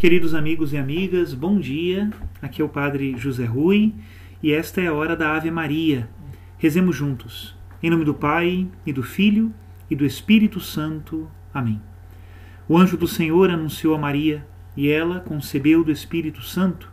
Queridos 0.00 0.34
amigos 0.34 0.72
e 0.72 0.78
amigas, 0.78 1.34
bom 1.34 1.60
dia. 1.60 2.08
Aqui 2.40 2.62
é 2.62 2.64
o 2.64 2.70
Padre 2.70 3.14
José 3.18 3.44
Rui 3.44 3.92
e 4.42 4.50
esta 4.50 4.80
é 4.80 4.86
a 4.86 4.94
hora 4.94 5.14
da 5.14 5.36
Ave 5.36 5.50
Maria. 5.50 6.08
Rezemos 6.56 6.96
juntos. 6.96 7.54
Em 7.82 7.90
nome 7.90 8.06
do 8.06 8.14
Pai 8.14 8.66
e 8.86 8.94
do 8.94 9.02
Filho 9.02 9.52
e 9.90 9.94
do 9.94 10.06
Espírito 10.06 10.58
Santo. 10.58 11.30
Amém. 11.52 11.82
O 12.66 12.78
anjo 12.78 12.96
do 12.96 13.06
Senhor 13.06 13.50
anunciou 13.50 13.94
a 13.94 13.98
Maria 13.98 14.42
e 14.74 14.88
ela 14.88 15.20
concebeu 15.20 15.84
do 15.84 15.92
Espírito 15.92 16.40
Santo. 16.40 16.90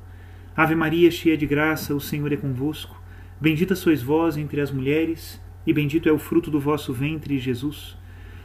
Ave 0.53 0.75
Maria, 0.75 1.09
cheia 1.09 1.37
de 1.37 1.45
graça, 1.45 1.95
o 1.95 2.01
Senhor 2.01 2.33
é 2.33 2.35
convosco. 2.35 3.01
Bendita 3.39 3.73
sois 3.73 4.03
vós 4.03 4.35
entre 4.35 4.59
as 4.59 4.69
mulheres 4.69 5.41
e 5.65 5.71
bendito 5.71 6.09
é 6.09 6.11
o 6.11 6.19
fruto 6.19 6.51
do 6.51 6.59
vosso 6.59 6.91
ventre, 6.91 7.39
Jesus. 7.39 7.97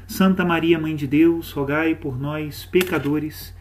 Santa 0.06 0.44
Maria, 0.44 0.78
Mãe 0.78 0.94
de 0.94 1.08
Deus, 1.08 1.50
rogai 1.50 1.96
por 1.96 2.16
nós, 2.16 2.64
pecadores 2.64 3.60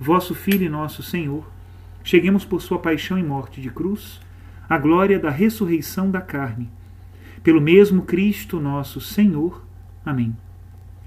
vosso 0.00 0.34
Filho 0.34 0.64
e 0.64 0.68
nosso 0.70 1.02
Senhor, 1.02 1.46
cheguemos 2.02 2.42
por 2.42 2.62
sua 2.62 2.78
paixão 2.78 3.18
e 3.18 3.22
morte 3.22 3.60
de 3.60 3.68
cruz, 3.68 4.18
à 4.66 4.78
glória 4.78 5.18
da 5.18 5.28
ressurreição 5.28 6.10
da 6.10 6.22
carne. 6.22 6.70
Pelo 7.42 7.60
mesmo 7.60 8.02
Cristo 8.02 8.58
nosso 8.58 8.98
Senhor. 8.98 9.62
Amém. 10.04 10.34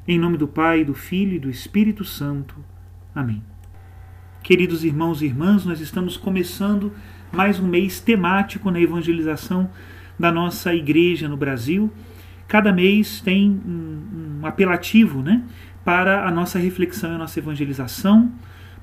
Em 0.07 0.19
nome 0.19 0.37
do 0.37 0.47
Pai, 0.47 0.85
do 0.85 0.93
Filho 0.93 1.33
e 1.33 1.39
do 1.39 1.49
Espírito 1.49 2.05
Santo. 2.05 2.55
Amém. 3.15 3.41
Queridos 4.43 4.83
irmãos 4.83 5.21
e 5.21 5.25
irmãs, 5.25 5.65
nós 5.65 5.79
estamos 5.79 6.15
começando 6.15 6.91
mais 7.31 7.59
um 7.59 7.67
mês 7.67 7.99
temático 7.99 8.69
na 8.69 8.79
evangelização 8.79 9.69
da 10.19 10.31
nossa 10.31 10.75
igreja 10.75 11.27
no 11.27 11.37
Brasil. 11.37 11.91
Cada 12.47 12.71
mês 12.71 13.21
tem 13.21 13.49
um, 13.49 14.41
um 14.41 14.45
apelativo 14.45 15.21
né, 15.21 15.41
para 15.83 16.27
a 16.27 16.31
nossa 16.31 16.59
reflexão 16.59 17.11
e 17.11 17.15
a 17.15 17.17
nossa 17.17 17.39
evangelização. 17.39 18.31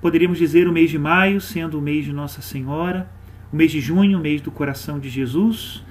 Poderíamos 0.00 0.38
dizer 0.38 0.66
o 0.66 0.72
mês 0.72 0.90
de 0.90 0.98
maio 0.98 1.42
sendo 1.42 1.78
o 1.78 1.82
mês 1.82 2.06
de 2.06 2.12
Nossa 2.12 2.40
Senhora, 2.40 3.10
o 3.52 3.56
mês 3.56 3.70
de 3.70 3.80
junho, 3.80 4.18
o 4.18 4.20
mês 4.20 4.40
do 4.40 4.50
coração 4.50 4.98
de 4.98 5.10
Jesus, 5.10 5.84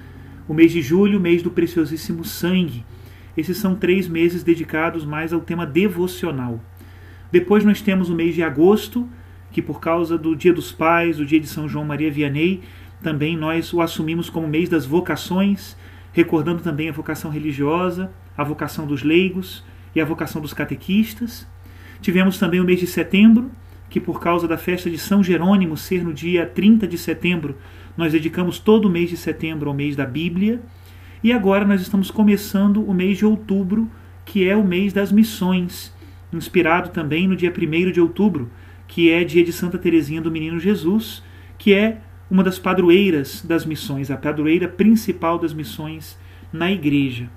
o 0.48 0.54
mês 0.54 0.72
de 0.72 0.82
julho, 0.82 1.18
o 1.18 1.22
mês 1.22 1.44
do 1.44 1.50
preciosíssimo 1.50 2.24
sangue. 2.24 2.84
Esses 3.36 3.56
são 3.58 3.76
três 3.76 4.08
meses 4.08 4.42
dedicados 4.42 5.04
mais 5.04 5.32
ao 5.32 5.40
tema 5.40 5.64
devocional. 5.64 6.60
Depois 7.30 7.64
nós 7.64 7.80
temos 7.80 8.10
o 8.10 8.14
mês 8.14 8.34
de 8.34 8.42
agosto, 8.42 9.08
que 9.52 9.62
por 9.62 9.78
causa 9.78 10.18
do 10.18 10.34
Dia 10.34 10.52
dos 10.52 10.72
Pais, 10.72 11.20
o 11.20 11.24
dia 11.24 11.38
de 11.38 11.46
São 11.46 11.68
João 11.68 11.84
Maria 11.84 12.10
Vianney, 12.10 12.62
também 13.00 13.36
nós 13.36 13.72
o 13.72 13.80
assumimos 13.80 14.28
como 14.28 14.48
mês 14.48 14.68
das 14.68 14.84
vocações, 14.84 15.76
recordando 16.12 16.62
também 16.62 16.88
a 16.88 16.92
vocação 16.92 17.30
religiosa, 17.30 18.10
a 18.36 18.42
vocação 18.42 18.88
dos 18.88 19.04
leigos 19.04 19.64
e 19.94 20.00
a 20.00 20.04
vocação 20.04 20.42
dos 20.42 20.52
catequistas. 20.52 21.46
Tivemos 22.02 22.38
também 22.38 22.58
o 22.58 22.64
mês 22.64 22.80
de 22.80 22.88
setembro, 22.88 23.52
que 23.90 24.00
por 24.00 24.20
causa 24.20 24.46
da 24.46 24.56
festa 24.56 24.88
de 24.88 24.96
São 24.96 25.22
Jerônimo 25.22 25.76
ser 25.76 26.04
no 26.04 26.14
dia 26.14 26.46
30 26.46 26.86
de 26.86 26.96
setembro, 26.96 27.58
nós 27.96 28.12
dedicamos 28.12 28.60
todo 28.60 28.86
o 28.86 28.90
mês 28.90 29.10
de 29.10 29.16
setembro 29.16 29.68
ao 29.68 29.74
mês 29.74 29.96
da 29.96 30.06
Bíblia. 30.06 30.62
E 31.22 31.32
agora 31.32 31.66
nós 31.66 31.82
estamos 31.82 32.10
começando 32.10 32.82
o 32.82 32.94
mês 32.94 33.18
de 33.18 33.26
outubro, 33.26 33.90
que 34.24 34.48
é 34.48 34.56
o 34.56 34.64
mês 34.64 34.92
das 34.92 35.10
missões, 35.10 35.92
inspirado 36.32 36.90
também 36.90 37.26
no 37.26 37.34
dia 37.34 37.52
1 37.52 37.90
de 37.90 38.00
outubro, 38.00 38.48
que 38.86 39.10
é 39.10 39.24
dia 39.24 39.44
de 39.44 39.52
Santa 39.52 39.76
Teresinha 39.76 40.22
do 40.22 40.30
Menino 40.30 40.58
Jesus, 40.60 41.22
que 41.58 41.74
é 41.74 41.98
uma 42.30 42.44
das 42.44 42.58
padroeiras 42.58 43.44
das 43.44 43.66
missões, 43.66 44.10
a 44.10 44.16
padroeira 44.16 44.68
principal 44.68 45.36
das 45.36 45.52
missões 45.52 46.16
na 46.52 46.70
igreja. 46.70 47.28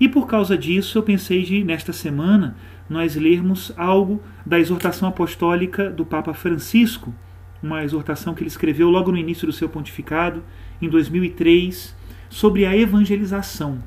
E 0.00 0.08
por 0.08 0.26
causa 0.26 0.56
disso, 0.56 0.98
eu 0.98 1.02
pensei 1.02 1.42
de, 1.42 1.62
nesta 1.62 1.92
semana, 1.92 2.56
nós 2.88 3.16
lermos 3.16 3.72
algo 3.76 4.22
da 4.44 4.58
exortação 4.58 5.08
apostólica 5.08 5.90
do 5.90 6.04
Papa 6.04 6.34
Francisco, 6.34 7.14
uma 7.62 7.84
exortação 7.84 8.34
que 8.34 8.42
ele 8.42 8.48
escreveu 8.48 8.90
logo 8.90 9.12
no 9.12 9.16
início 9.16 9.46
do 9.46 9.52
seu 9.52 9.68
pontificado, 9.68 10.42
em 10.80 10.88
2003, 10.88 11.94
sobre 12.28 12.66
a 12.66 12.76
evangelização. 12.76 13.82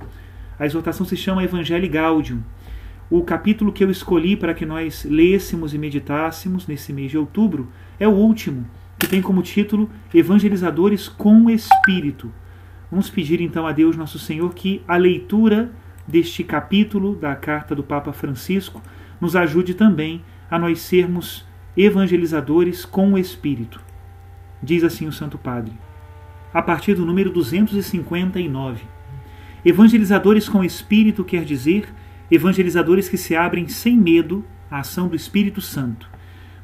A 0.57 0.65
exortação 0.65 1.05
se 1.05 1.17
chama 1.17 1.43
Evangelii 1.43 1.89
Gaudium. 1.89 2.41
O 3.09 3.21
capítulo 3.23 3.73
que 3.73 3.83
eu 3.83 3.91
escolhi 3.91 4.35
para 4.35 4.53
que 4.53 4.65
nós 4.65 5.03
lêssemos 5.03 5.73
e 5.73 5.77
meditássemos 5.77 6.65
nesse 6.65 6.93
mês 6.93 7.11
de 7.11 7.17
outubro 7.17 7.67
é 7.99 8.07
o 8.07 8.11
último, 8.11 8.65
que 8.97 9.07
tem 9.07 9.21
como 9.21 9.41
título 9.41 9.89
Evangelizadores 10.13 11.07
com 11.09 11.49
Espírito. 11.49 12.31
Vamos 12.89 13.09
pedir 13.09 13.41
então 13.41 13.67
a 13.67 13.71
Deus 13.71 13.97
Nosso 13.97 14.17
Senhor 14.17 14.53
que 14.53 14.81
a 14.87 14.95
leitura 14.95 15.71
deste 16.07 16.43
capítulo 16.43 17.15
da 17.15 17.35
carta 17.35 17.75
do 17.75 17.83
Papa 17.83 18.13
Francisco 18.13 18.81
nos 19.19 19.35
ajude 19.35 19.73
também 19.73 20.23
a 20.49 20.59
nós 20.59 20.79
sermos 20.79 21.45
evangelizadores 21.75 22.85
com 22.85 23.13
o 23.13 23.17
Espírito. 23.17 23.81
Diz 24.61 24.83
assim 24.83 25.07
o 25.07 25.11
Santo 25.11 25.37
Padre, 25.37 25.73
a 26.53 26.61
partir 26.61 26.95
do 26.95 27.05
número 27.05 27.31
259. 27.31 28.83
Evangelizadores 29.63 30.47
com 30.47 30.63
Espírito 30.63 31.23
quer 31.23 31.43
dizer 31.43 31.87
evangelizadores 32.29 33.09
que 33.09 33.17
se 33.17 33.35
abrem 33.35 33.67
sem 33.67 33.97
medo 33.97 34.45
à 34.69 34.79
ação 34.79 35.07
do 35.07 35.15
Espírito 35.15 35.61
Santo. 35.61 36.09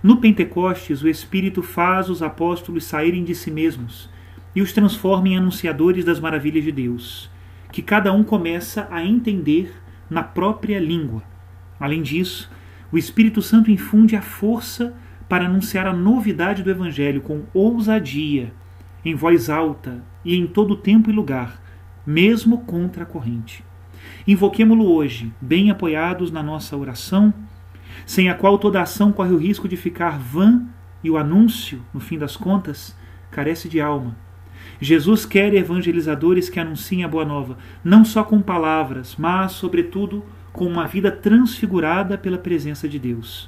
No 0.01 0.17
Pentecostes, 0.17 1.03
o 1.03 1.07
Espírito 1.07 1.61
faz 1.61 2.09
os 2.09 2.23
apóstolos 2.23 2.83
saírem 2.83 3.23
de 3.23 3.35
si 3.35 3.51
mesmos 3.51 4.09
e 4.55 4.61
os 4.61 4.73
transforma 4.73 5.29
em 5.29 5.37
anunciadores 5.37 6.03
das 6.03 6.19
maravilhas 6.19 6.63
de 6.63 6.71
Deus, 6.71 7.29
que 7.71 7.81
cada 7.81 8.11
um 8.11 8.23
começa 8.23 8.87
a 8.91 9.03
entender 9.03 9.73
na 10.09 10.21
própria 10.21 10.79
língua. 10.79 11.23
Além 11.79 12.01
disso, 12.01 12.51
o 12.91 12.97
Espírito 12.97 13.41
Santo 13.41 13.71
infunde 13.71 14.15
a 14.15 14.21
força 14.21 14.93
para 15.29 15.45
anunciar 15.45 15.87
a 15.87 15.93
novidade 15.93 16.61
do 16.61 16.69
Evangelho 16.69 17.21
com 17.21 17.43
ousadia, 17.53 18.53
em 19.05 19.15
voz 19.15 19.49
alta 19.49 20.03
e 20.25 20.35
em 20.35 20.45
todo 20.45 20.75
tempo 20.75 21.09
e 21.09 21.13
lugar, 21.13 21.61
mesmo 22.05 22.59
contra 22.65 23.03
a 23.03 23.05
corrente. 23.05 23.63
Invoquemo-lo 24.27 24.91
hoje, 24.91 25.31
bem 25.39 25.71
apoiados 25.71 26.31
na 26.31 26.43
nossa 26.43 26.75
oração, 26.75 27.33
sem 28.05 28.29
a 28.29 28.35
qual 28.35 28.57
toda 28.57 28.81
ação 28.81 29.11
corre 29.11 29.31
o 29.31 29.37
risco 29.37 29.67
de 29.69 29.77
ficar 29.77 30.19
vã 30.19 30.65
e 31.03 31.09
o 31.09 31.17
anúncio, 31.17 31.81
no 31.93 31.99
fim 31.99 32.17
das 32.17 32.35
contas, 32.35 32.95
carece 33.31 33.69
de 33.69 33.79
alma. 33.79 34.15
Jesus 34.81 35.27
quer 35.27 35.53
evangelizadores 35.53 36.49
que 36.49 36.59
anunciem 36.59 37.03
a 37.03 37.07
boa 37.07 37.23
nova, 37.23 37.55
não 37.83 38.03
só 38.03 38.23
com 38.23 38.41
palavras, 38.41 39.15
mas, 39.15 39.51
sobretudo, 39.51 40.25
com 40.51 40.65
uma 40.65 40.87
vida 40.87 41.11
transfigurada 41.11 42.17
pela 42.17 42.39
presença 42.39 42.89
de 42.89 42.97
Deus. 42.97 43.47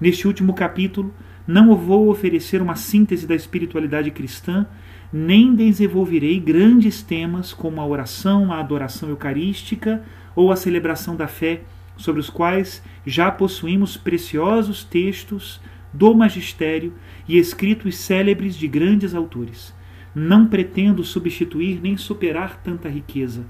Neste 0.00 0.28
último 0.28 0.54
capítulo, 0.54 1.12
não 1.44 1.74
vou 1.76 2.08
oferecer 2.08 2.62
uma 2.62 2.76
síntese 2.76 3.26
da 3.26 3.34
espiritualidade 3.34 4.12
cristã, 4.12 4.64
nem 5.12 5.52
desenvolverei 5.52 6.38
grandes 6.38 7.02
temas 7.02 7.52
como 7.52 7.80
a 7.80 7.86
oração, 7.86 8.52
a 8.52 8.60
adoração 8.60 9.08
eucarística 9.08 10.00
ou 10.36 10.52
a 10.52 10.56
celebração 10.56 11.16
da 11.16 11.26
fé, 11.26 11.62
sobre 11.96 12.20
os 12.20 12.30
quais 12.30 12.80
já 13.04 13.32
possuímos 13.32 13.96
preciosos 13.96 14.84
textos 14.84 15.60
do 15.92 16.14
magistério 16.14 16.94
e 17.28 17.36
escritos 17.36 17.96
célebres 17.96 18.56
de 18.56 18.68
grandes 18.68 19.12
autores. 19.12 19.74
Não 20.14 20.46
pretendo 20.46 21.02
substituir 21.02 21.80
nem 21.82 21.96
superar 21.96 22.60
tanta 22.62 22.88
riqueza. 22.88 23.46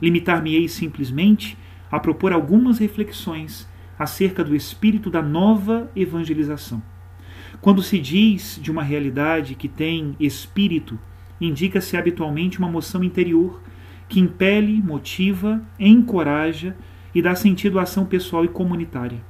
Limitar-me-ei 0.00 0.68
simplesmente 0.68 1.56
a 1.90 1.98
propor 1.98 2.32
algumas 2.32 2.78
reflexões 2.78 3.68
acerca 3.98 4.44
do 4.44 4.54
espírito 4.54 5.10
da 5.10 5.22
nova 5.22 5.90
evangelização. 5.96 6.82
Quando 7.60 7.82
se 7.82 7.98
diz 7.98 8.60
de 8.62 8.70
uma 8.70 8.82
realidade 8.82 9.54
que 9.54 9.68
tem 9.68 10.14
espírito, 10.20 10.98
indica-se 11.40 11.96
habitualmente 11.96 12.58
uma 12.58 12.68
moção 12.68 13.02
interior 13.02 13.62
que 14.08 14.20
impele, 14.20 14.82
motiva, 14.82 15.62
encoraja 15.78 16.76
e 17.14 17.22
dá 17.22 17.34
sentido 17.34 17.78
à 17.78 17.82
ação 17.82 18.04
pessoal 18.04 18.44
e 18.44 18.48
comunitária. 18.48 19.24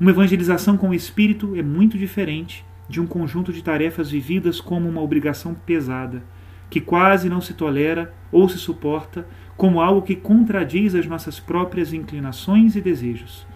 Uma 0.00 0.10
evangelização 0.10 0.76
com 0.76 0.94
espírito 0.94 1.54
é 1.54 1.62
muito 1.62 1.98
diferente 1.98 2.64
de 2.90 3.00
um 3.00 3.06
conjunto 3.06 3.52
de 3.52 3.62
tarefas 3.62 4.10
vividas 4.10 4.60
como 4.60 4.88
uma 4.88 5.00
obrigação 5.00 5.54
pesada, 5.54 6.24
que 6.68 6.80
quase 6.80 7.28
não 7.28 7.40
se 7.40 7.54
tolera 7.54 8.12
ou 8.32 8.48
se 8.48 8.58
suporta 8.58 9.28
como 9.56 9.80
algo 9.80 10.02
que 10.02 10.16
contradiz 10.16 10.96
as 10.96 11.06
nossas 11.06 11.38
próprias 11.38 11.92
inclinações 11.92 12.74
e 12.74 12.80
desejos. 12.80 13.46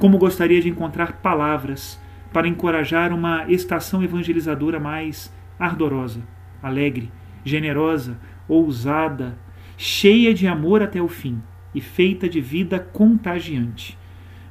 Como 0.00 0.18
gostaria 0.18 0.60
de 0.60 0.68
encontrar 0.68 1.20
palavras 1.22 2.00
para 2.32 2.48
encorajar 2.48 3.12
uma 3.12 3.48
estação 3.48 4.02
evangelizadora 4.02 4.80
mais 4.80 5.32
ardorosa, 5.56 6.20
alegre, 6.60 7.12
generosa, 7.44 8.18
ousada, 8.48 9.38
cheia 9.76 10.34
de 10.34 10.48
amor 10.48 10.82
até 10.82 11.00
o 11.00 11.06
fim 11.06 11.40
e 11.72 11.80
feita 11.80 12.28
de 12.28 12.40
vida 12.40 12.80
contagiante. 12.80 13.96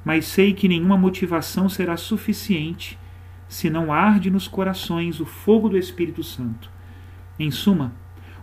Mas 0.05 0.25
sei 0.25 0.53
que 0.53 0.69
nenhuma 0.69 0.95
motivação 0.95 1.67
será 1.67 1.97
suficiente 1.97 2.97
se 3.47 3.69
não 3.69 3.91
arde 3.91 4.29
nos 4.29 4.47
corações 4.47 5.19
o 5.19 5.25
fogo 5.25 5.69
do 5.69 5.77
Espírito 5.77 6.23
Santo. 6.23 6.69
Em 7.39 7.51
suma, 7.51 7.93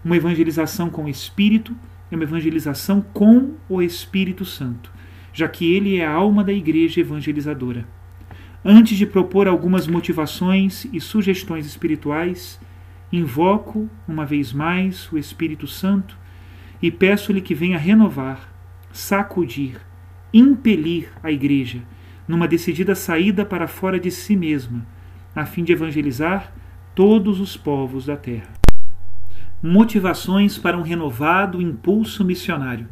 uma 0.04 0.16
evangelização 0.16 0.88
com 0.90 1.04
o 1.04 1.08
Espírito 1.08 1.74
é 2.10 2.14
uma 2.14 2.24
evangelização 2.24 3.00
com 3.00 3.54
o 3.68 3.82
Espírito 3.82 4.44
Santo, 4.44 4.90
já 5.32 5.48
que 5.48 5.72
ele 5.72 5.96
é 5.96 6.06
a 6.06 6.12
alma 6.12 6.44
da 6.44 6.52
igreja 6.52 7.00
evangelizadora. 7.00 7.86
Antes 8.64 8.96
de 8.96 9.06
propor 9.06 9.46
algumas 9.46 9.86
motivações 9.86 10.86
e 10.92 11.00
sugestões 11.00 11.66
espirituais, 11.66 12.60
invoco 13.12 13.88
uma 14.08 14.24
vez 14.24 14.52
mais 14.52 15.10
o 15.12 15.18
Espírito 15.18 15.66
Santo 15.66 16.16
e 16.80 16.90
peço-lhe 16.90 17.40
que 17.40 17.54
venha 17.54 17.78
renovar, 17.78 18.52
sacudir, 18.92 19.80
impelir 20.32 21.10
a 21.22 21.30
igreja 21.30 21.82
numa 22.26 22.48
decidida 22.48 22.94
saída 22.94 23.44
para 23.44 23.68
fora 23.68 24.00
de 24.00 24.10
si 24.10 24.34
mesma, 24.36 24.86
a 25.34 25.44
fim 25.44 25.64
de 25.64 25.72
evangelizar 25.72 26.52
todos 26.94 27.40
os 27.40 27.56
povos 27.56 28.06
da 28.06 28.16
terra. 28.16 28.52
Motivações 29.62 30.58
para 30.58 30.76
um 30.76 30.82
renovado 30.82 31.60
impulso 31.60 32.24
missionário. 32.24 32.86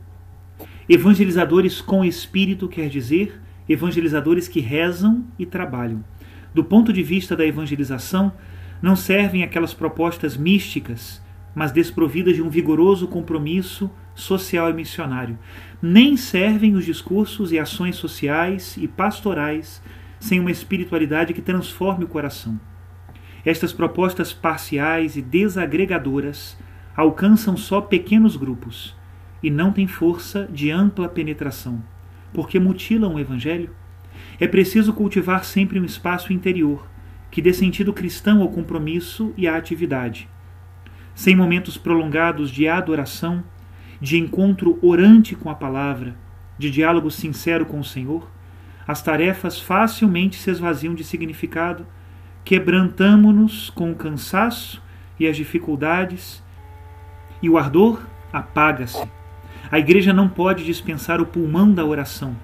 Evangelizadores 0.89 1.81
com 1.81 2.05
espírito 2.05 2.69
quer 2.69 2.89
dizer 2.89 3.41
evangelizadores 3.69 4.49
que 4.49 4.61
rezam 4.61 5.25
e 5.39 5.47
trabalham. 5.47 6.05
Do 6.53 6.65
ponto 6.65 6.93
de 6.93 7.03
vista 7.03 7.37
da 7.37 7.47
evangelização, 7.47 8.33
não 8.81 8.97
servem 8.97 9.45
aquelas 9.45 9.73
propostas 9.73 10.37
místicas, 10.37 11.23
mas 11.55 11.71
desprovidas 11.71 12.35
de 12.35 12.43
um 12.43 12.51
vigoroso 12.51 13.07
compromisso 13.07 13.91
social 14.15 14.69
e 14.71 14.75
missionário. 14.75 15.39
Nem 15.81 16.17
servem 16.17 16.75
os 16.75 16.85
discursos 16.85 17.53
e 17.53 17.59
ações 17.59 17.97
sociais 17.97 18.77
e 18.77 18.89
pastorais 18.89 19.83
sem 20.23 20.39
uma 20.39 20.53
espiritualidade 20.53 21.35
que 21.35 21.43
transforme 21.43 22.05
o 22.05 22.09
coração. 22.09 22.59
Estas 23.45 23.73
propostas 23.73 24.33
parciais 24.33 25.17
e 25.17 25.21
desagregadoras 25.21 26.57
alcançam 26.97 27.57
só 27.57 27.81
pequenos 27.81 28.37
grupos 28.37 28.95
e 29.43 29.51
não 29.51 29.73
têm 29.73 29.89
força 29.89 30.49
de 30.49 30.71
ampla 30.71 31.09
penetração, 31.09 31.83
porque 32.33 32.61
mutilam 32.61 33.15
o 33.15 33.19
Evangelho. 33.19 33.71
É 34.39 34.47
preciso 34.47 34.93
cultivar 34.93 35.45
sempre 35.45 35.81
um 35.81 35.85
espaço 35.85 36.33
interior 36.33 36.87
que 37.29 37.43
dê 37.43 37.53
sentido 37.53 37.93
cristão 37.93 38.43
ao 38.43 38.49
compromisso 38.49 39.35
e 39.37 39.49
à 39.49 39.57
atividade. 39.57 40.29
Sem 41.17 41.35
momentos 41.35 41.77
prolongados 41.77 42.49
de 42.49 42.69
adoração, 42.69 43.43
de 44.01 44.19
encontro 44.19 44.79
orante 44.81 45.35
com 45.35 45.51
a 45.51 45.55
palavra, 45.57 46.15
de 46.57 46.71
diálogo 46.71 47.11
sincero 47.11 47.67
com 47.67 47.81
o 47.81 47.85
Senhor, 47.85 48.31
as 48.87 49.03
tarefas 49.03 49.61
facilmente 49.61 50.37
se 50.37 50.51
esvaziam 50.51 50.95
de 50.95 51.05
significado, 51.05 51.87
quebrantamo-nos 52.45 53.71
com 53.71 53.93
o 53.93 53.95
cansaço 53.95 54.83
e 55.19 55.27
as 55.27 55.37
dificuldades, 55.37 56.43
e 57.41 57.49
o 57.49 57.57
ardor 57.57 58.03
apaga-se. 58.33 59.09
A 59.71 59.79
igreja 59.79 60.13
não 60.13 60.29
pode 60.29 60.65
dispensar 60.65 61.21
o 61.21 61.27
pulmão 61.27 61.73
da 61.73 61.85
oração, 61.85 62.37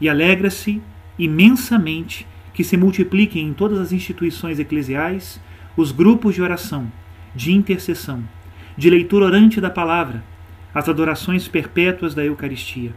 e 0.00 0.08
alegra-se 0.08 0.82
imensamente 1.18 2.26
que 2.54 2.64
se 2.64 2.76
multipliquem 2.76 3.46
em 3.46 3.52
todas 3.52 3.78
as 3.78 3.92
instituições 3.92 4.58
eclesiais 4.58 5.40
os 5.76 5.92
grupos 5.92 6.34
de 6.34 6.42
oração, 6.42 6.90
de 7.34 7.52
intercessão, 7.52 8.24
de 8.76 8.90
leitura 8.90 9.26
orante 9.26 9.60
da 9.60 9.70
palavra, 9.70 10.24
as 10.74 10.88
adorações 10.88 11.46
perpétuas 11.46 12.14
da 12.14 12.24
Eucaristia. 12.24 12.92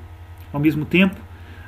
Ao 0.52 0.60
mesmo 0.60 0.86
tempo, 0.86 1.16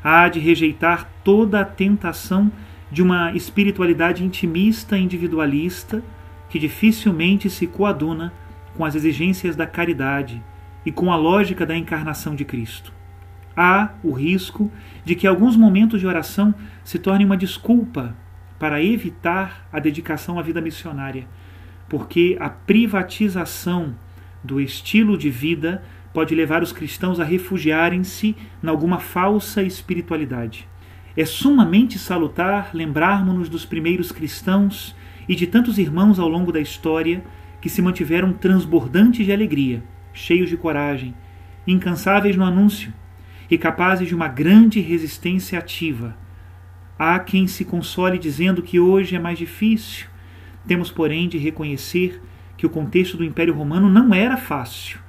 há 0.03 0.27
de 0.27 0.39
rejeitar 0.39 1.09
toda 1.23 1.61
a 1.61 1.65
tentação 1.65 2.51
de 2.91 3.01
uma 3.01 3.33
espiritualidade 3.33 4.23
intimista 4.23 4.97
individualista 4.97 6.03
que 6.49 6.59
dificilmente 6.59 7.49
se 7.49 7.65
coaduna 7.65 8.31
com 8.75 8.85
as 8.85 8.93
exigências 8.95 9.55
da 9.55 9.65
caridade 9.65 10.41
e 10.85 10.91
com 10.91 11.11
a 11.11 11.15
lógica 11.15 11.65
da 11.65 11.75
encarnação 11.75 12.35
de 12.35 12.45
Cristo. 12.45 12.93
Há 13.55 13.91
o 14.03 14.11
risco 14.11 14.71
de 15.05 15.15
que 15.15 15.27
alguns 15.27 15.55
momentos 15.55 15.99
de 15.99 16.07
oração 16.07 16.53
se 16.83 16.99
tornem 16.99 17.25
uma 17.25 17.37
desculpa 17.37 18.15
para 18.59 18.83
evitar 18.83 19.67
a 19.71 19.79
dedicação 19.79 20.39
à 20.39 20.41
vida 20.41 20.61
missionária, 20.61 21.27
porque 21.87 22.37
a 22.39 22.49
privatização 22.49 23.95
do 24.43 24.59
estilo 24.59 25.17
de 25.17 25.29
vida 25.29 25.83
pode 26.13 26.35
levar 26.35 26.61
os 26.61 26.71
cristãos 26.71 27.19
a 27.19 27.23
refugiarem-se 27.23 28.35
em 28.63 28.67
alguma 28.67 28.99
falsa 28.99 29.63
espiritualidade. 29.63 30.67
É 31.17 31.25
sumamente 31.25 31.97
salutar 31.97 32.69
lembrarmos-nos 32.73 33.49
dos 33.49 33.65
primeiros 33.65 34.11
cristãos 34.11 34.95
e 35.27 35.35
de 35.35 35.47
tantos 35.47 35.77
irmãos 35.79 36.19
ao 36.19 36.29
longo 36.29 36.51
da 36.51 36.59
história 36.59 37.23
que 37.59 37.69
se 37.69 37.81
mantiveram 37.81 38.31
transbordantes 38.31 39.25
de 39.25 39.31
alegria, 39.31 39.83
cheios 40.13 40.49
de 40.49 40.57
coragem, 40.57 41.15
incansáveis 41.65 42.35
no 42.35 42.43
anúncio 42.43 42.93
e 43.49 43.57
capazes 43.57 44.07
de 44.07 44.15
uma 44.15 44.27
grande 44.27 44.79
resistência 44.79 45.57
ativa. 45.57 46.15
Há 46.97 47.17
quem 47.19 47.47
se 47.47 47.65
console 47.65 48.19
dizendo 48.19 48.61
que 48.61 48.79
hoje 48.79 49.15
é 49.15 49.19
mais 49.19 49.37
difícil. 49.37 50.07
Temos, 50.67 50.91
porém, 50.91 51.27
de 51.27 51.37
reconhecer 51.37 52.21
que 52.55 52.65
o 52.65 52.69
contexto 52.69 53.17
do 53.17 53.23
Império 53.23 53.53
Romano 53.53 53.89
não 53.89 54.13
era 54.13 54.37
fácil 54.37 55.03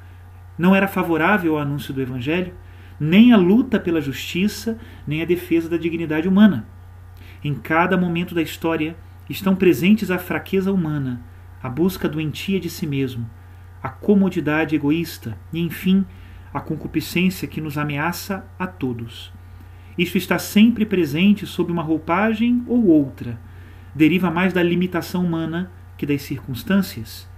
não 0.58 0.74
era 0.74 0.88
favorável 0.88 1.56
ao 1.56 1.62
anúncio 1.62 1.92
do 1.92 2.00
Evangelho, 2.00 2.54
nem 2.98 3.32
a 3.32 3.36
luta 3.36 3.78
pela 3.80 4.00
justiça, 4.00 4.78
nem 5.06 5.22
a 5.22 5.24
defesa 5.24 5.68
da 5.68 5.76
dignidade 5.76 6.28
humana. 6.28 6.66
Em 7.42 7.54
cada 7.54 7.96
momento 7.96 8.34
da 8.34 8.42
história 8.42 8.96
estão 9.28 9.54
presentes 9.54 10.10
a 10.10 10.18
fraqueza 10.18 10.72
humana, 10.72 11.20
a 11.62 11.68
busca 11.68 12.08
doentia 12.08 12.60
de 12.60 12.70
si 12.70 12.86
mesmo, 12.86 13.28
a 13.82 13.88
comodidade 13.88 14.74
egoísta 14.74 15.36
e, 15.52 15.60
enfim, 15.60 16.04
a 16.52 16.60
concupiscência 16.60 17.48
que 17.48 17.60
nos 17.60 17.76
ameaça 17.76 18.46
a 18.58 18.66
todos. 18.66 19.32
Isto 19.98 20.18
está 20.18 20.38
sempre 20.38 20.86
presente 20.86 21.46
sob 21.46 21.70
uma 21.70 21.82
roupagem 21.82 22.62
ou 22.66 22.86
outra, 22.86 23.38
deriva 23.94 24.30
mais 24.30 24.52
da 24.52 24.62
limitação 24.62 25.24
humana 25.24 25.70
que 25.96 26.06
das 26.06 26.22
circunstâncias. 26.22 27.28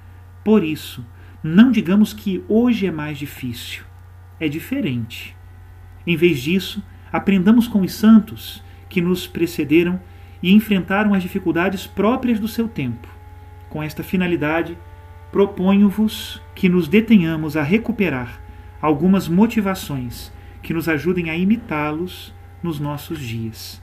Por 0.44 0.62
isso, 0.62 1.04
não 1.47 1.71
digamos 1.71 2.12
que 2.12 2.43
hoje 2.49 2.87
é 2.87 2.91
mais 2.91 3.19
difícil. 3.19 3.85
É 4.41 4.49
diferente. 4.49 5.37
Em 6.07 6.17
vez 6.17 6.41
disso, 6.41 6.83
aprendamos 7.12 7.69
com 7.69 7.83
os 7.83 7.95
santos 7.95 8.62
que 8.88 9.00
nos 9.00 9.26
precederam 9.26 10.00
e 10.43 10.53
enfrentaram 10.53 11.15
as 11.15 11.23
dificuldades 11.23 11.87
próprias 11.87 12.41
do 12.41 12.49
seu 12.49 12.69
tempo. 12.69 13.09
Com 13.71 13.83
esta 13.83 14.03
finalidade, 14.03 14.76
proponho-vos 15.31 16.43
que 16.55 16.69
nos 16.69 16.88
detenhamos 16.88 17.57
a 17.57 17.62
recuperar 17.62 18.41
algumas 18.81 19.29
motivações 19.29 20.33
que 20.62 20.75
nos 20.75 20.88
ajudem 20.88 21.31
a 21.31 21.37
imitá-los 21.37 22.35
nos 22.61 22.81
nossos 22.81 23.21
dias. 23.21 23.81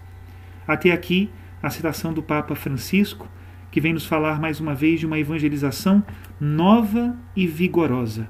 Até 0.68 0.92
aqui, 0.92 1.30
a 1.62 1.70
citação 1.70 2.14
do 2.14 2.22
Papa 2.22 2.56
Francisco 2.56 3.30
que 3.74 3.82
vem 3.82 3.92
nos 3.92 4.06
falar 4.06 4.40
mais 4.40 4.60
uma 4.60 4.76
vez 4.76 5.00
de 5.00 5.08
uma 5.08 5.18
evangelização 5.18 6.06
nova 6.40 7.18
e 7.36 7.48
vigorosa. 7.48 8.30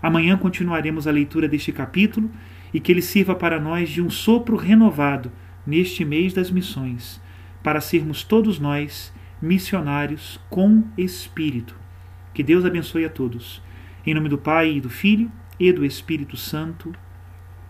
Amanhã 0.00 0.34
continuaremos 0.38 1.06
a 1.06 1.10
leitura 1.10 1.46
deste 1.46 1.70
capítulo 1.72 2.30
e 2.72 2.80
que 2.80 2.90
ele 2.90 3.02
sirva 3.02 3.34
para 3.34 3.60
nós 3.60 3.90
de 3.90 4.00
um 4.00 4.08
sopro 4.08 4.56
renovado 4.56 5.30
neste 5.66 6.06
mês 6.06 6.32
das 6.32 6.50
missões, 6.50 7.20
para 7.62 7.82
sermos 7.82 8.24
todos 8.24 8.58
nós 8.58 9.12
missionários 9.42 10.40
com 10.48 10.82
espírito. 10.96 11.76
Que 12.32 12.42
Deus 12.42 12.64
abençoe 12.64 13.04
a 13.04 13.10
todos. 13.10 13.62
Em 14.06 14.14
nome 14.14 14.30
do 14.30 14.38
Pai 14.38 14.72
e 14.72 14.80
do 14.80 14.88
Filho 14.88 15.30
e 15.60 15.70
do 15.70 15.84
Espírito 15.84 16.34
Santo. 16.34 16.94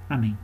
Amém. 0.08 0.38